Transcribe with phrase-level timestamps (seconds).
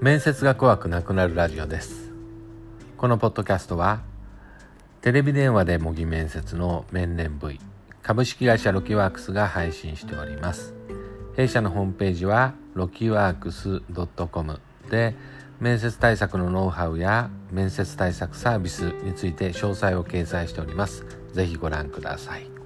[0.00, 2.10] 面接が怖くなくなるラジオです。
[2.96, 4.00] このポッドキャストは
[5.02, 7.60] テレビ電話で模擬面接の面連 V
[8.02, 10.74] 株式会社ロキワークスが配信しております。
[11.36, 13.80] 弊社のホームページはロキワークス
[14.30, 15.14] .com で
[15.60, 21.04] 面接対策のノウハウや面接対策サービスについて詳細を掲載しております。
[21.32, 22.59] ぜひご覧ください。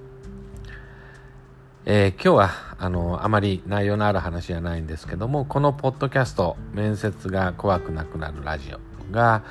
[1.87, 2.49] えー、今日は
[2.79, 9.43] あのあまり内容のある話じゃないんですけどもこのポッドキャスト「面接が怖くなくなるラジオが」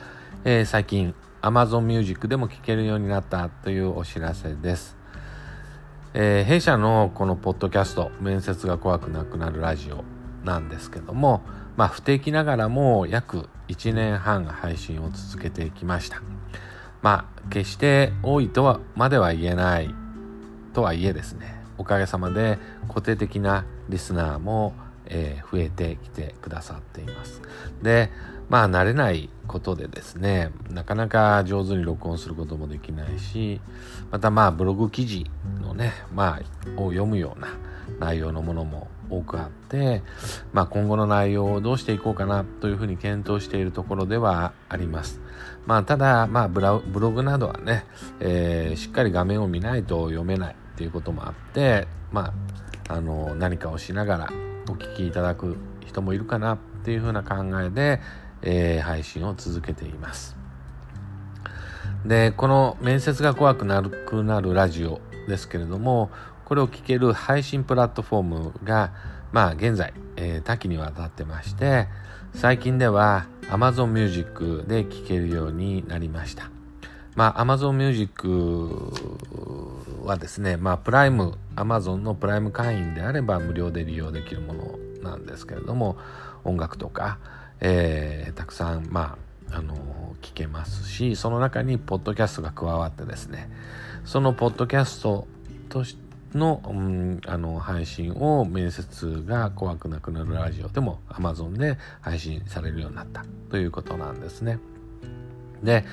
[0.42, 4.96] えー、最近 Amazon Music でも聴けるようになったというお知らせです、
[6.12, 10.02] えー、弊社のこのポッドキャスト「面接が怖くなくなるラジオ」
[10.44, 11.42] なんですけども、
[11.76, 16.20] まあ、不定期ながらも約1年半配信を続けてきました。
[17.00, 19.94] まあ決して多いとはまでは言えない
[20.72, 21.63] とはいえですね。
[21.78, 22.58] おかげさまで
[22.88, 24.74] 固定的なリスナーも、
[25.06, 27.42] えー、増えてきてくださっています。
[27.82, 28.10] で、
[28.48, 33.60] まあ慣れないことでですね、なかなか上手に録音することもできないし、
[34.10, 35.26] またまあブログ記事
[35.62, 37.48] のね、まあを読むような
[37.98, 40.02] 内容のものも多くあって、
[40.52, 45.20] まあ、今後の内容をどうしていこうかなというふうに検討しているところではあります。
[45.66, 46.80] まあ、ただ、まあ、ブロ
[47.10, 47.84] グなどはね、
[48.20, 52.32] えー、しっかり画面を見ないと読めないっていうこともあってま
[52.88, 54.32] ああの何かをしながら
[54.68, 58.00] お聞きいただく人もいるかなっていうふうな考えで、
[58.42, 60.36] えー、配信を続けています。
[62.04, 66.10] でこの面接が怖くなるくなるラジオですけれども
[66.44, 68.92] これを聞ける配信プラットフォームが
[69.32, 71.88] まあ現在、えー、多岐にわたってまして
[72.34, 76.50] 最近では Amazon Music で聴けるようになりました。
[77.14, 78.28] まあ Amazon Music
[80.04, 85.96] はですね、まあ、プライム、アマゾンのプライム会員であれば無料で利用できるものなんですけれども、
[86.44, 87.18] 音楽とか、
[87.60, 89.16] えー、たくさん、ま
[89.50, 89.74] あ、あの
[90.22, 93.50] 聞けますし、その中にポッドキャストが加わってですね、
[94.04, 95.26] そのポッドキャスト
[95.68, 104.58] としての,、うん、あの配信を面接が怖くなくなるラジオでも Amazon で配信されるようになったということなんですね。
[105.62, 105.84] で、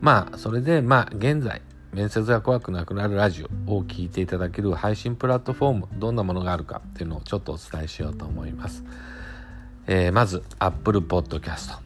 [0.00, 1.62] まあ、それで、まあ、現在、
[1.92, 8.84] 面接が怖くなくなるラジオを聞いていただける配信プラットフォームどんなものがあるかっていうのをちょっとお伝えしようと思います、
[9.88, 11.78] えー、まず Apple Podcast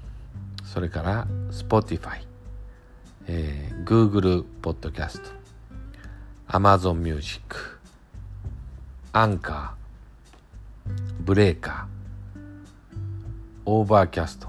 [0.62, 2.22] それから Spotify、
[3.28, 5.22] えー、Google Podcast
[6.48, 7.40] Amazon Music
[9.12, 11.88] アンカー Breaker
[12.36, 14.48] Overcast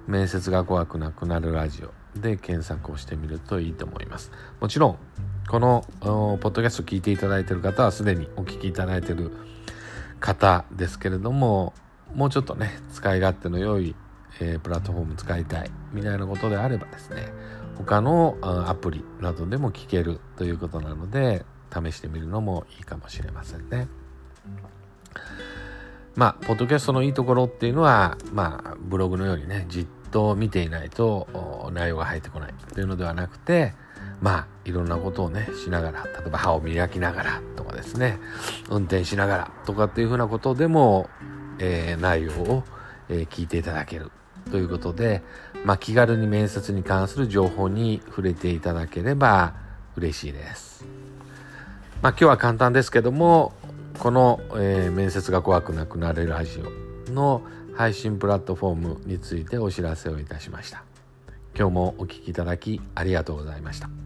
[0.07, 4.31] 面接が怖くなくなるラジオで検索をしてみるといいと思います。
[4.61, 4.99] もちろん、
[5.49, 9.33] このポッドキャストを聞いていただいている方はすでにお聞きいただいている
[10.21, 11.75] 方ですけれども
[12.15, 13.95] もうちょっとね使い勝手の良い、
[14.41, 17.33] えー、プラットフォーム使いたいみたいなことであればですね
[17.77, 23.89] 他のアプリなどでも聞けるということなので試してみるのもいいかもしれませんね。
[26.15, 31.29] まあ、ポッドキャストのいいところっていうのは、まあ、ブログのようにね、じっと見ていないと
[31.75, 33.75] 内容が入ってこないというのではなくて、
[34.21, 38.19] まあ、いろんなことをね、しながら、例えば歯を磨きながらとかですね、
[38.71, 41.09] 運転しながらとかっていうふうなことでも、
[41.59, 42.65] えー、内容を、
[43.09, 44.11] えー、聞いていただける
[44.51, 45.23] ということで、
[45.65, 49.55] まあ、気軽に面接に関する情報に触れていただければ
[49.97, 50.85] 嬉しいです。
[52.03, 53.53] まあ、今日は簡単ですけども、
[53.99, 56.61] この、えー、面接が怖くなくなれるラジ
[57.09, 57.43] オの
[57.75, 60.86] 配信プラットフォームについてお知らせをいたしました。
[61.59, 64.06] 今日もお聴きいただきありがとうございました。